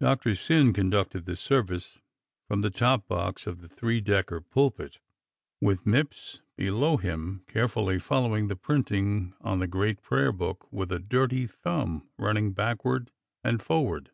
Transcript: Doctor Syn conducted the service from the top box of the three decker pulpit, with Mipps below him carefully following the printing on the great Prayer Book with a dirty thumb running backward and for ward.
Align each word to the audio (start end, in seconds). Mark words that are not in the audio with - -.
Doctor 0.00 0.34
Syn 0.34 0.74
conducted 0.74 1.24
the 1.24 1.34
service 1.34 1.96
from 2.46 2.60
the 2.60 2.68
top 2.68 3.08
box 3.08 3.46
of 3.46 3.62
the 3.62 3.70
three 3.70 4.02
decker 4.02 4.42
pulpit, 4.42 4.98
with 5.62 5.86
Mipps 5.86 6.42
below 6.58 6.98
him 6.98 7.42
carefully 7.48 7.98
following 7.98 8.48
the 8.48 8.56
printing 8.56 9.32
on 9.40 9.60
the 9.60 9.66
great 9.66 10.02
Prayer 10.02 10.30
Book 10.30 10.70
with 10.70 10.92
a 10.92 10.98
dirty 10.98 11.46
thumb 11.46 12.06
running 12.18 12.52
backward 12.52 13.10
and 13.42 13.62
for 13.62 13.82
ward. 13.82 14.10